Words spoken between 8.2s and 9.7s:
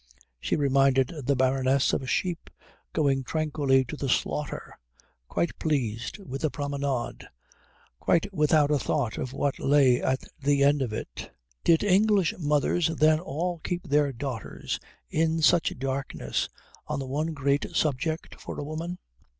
without a thought of what